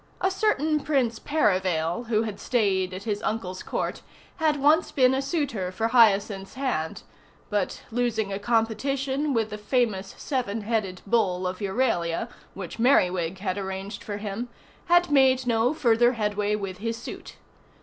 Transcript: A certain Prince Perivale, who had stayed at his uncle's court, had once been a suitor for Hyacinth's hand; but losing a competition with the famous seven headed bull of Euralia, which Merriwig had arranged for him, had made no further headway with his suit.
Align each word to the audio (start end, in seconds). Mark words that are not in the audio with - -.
A 0.19 0.31
certain 0.31 0.79
Prince 0.79 1.19
Perivale, 1.19 2.05
who 2.07 2.23
had 2.23 2.39
stayed 2.39 2.91
at 2.91 3.03
his 3.03 3.21
uncle's 3.21 3.61
court, 3.61 4.01
had 4.37 4.59
once 4.59 4.91
been 4.91 5.13
a 5.13 5.21
suitor 5.21 5.71
for 5.71 5.89
Hyacinth's 5.89 6.55
hand; 6.55 7.03
but 7.51 7.83
losing 7.91 8.33
a 8.33 8.39
competition 8.39 9.31
with 9.31 9.51
the 9.51 9.59
famous 9.59 10.15
seven 10.17 10.61
headed 10.61 11.01
bull 11.05 11.45
of 11.45 11.59
Euralia, 11.59 12.29
which 12.55 12.79
Merriwig 12.79 13.37
had 13.41 13.59
arranged 13.59 14.03
for 14.03 14.17
him, 14.17 14.49
had 14.85 15.11
made 15.11 15.45
no 15.45 15.71
further 15.71 16.13
headway 16.13 16.55
with 16.55 16.79
his 16.79 16.97
suit. 16.97 17.35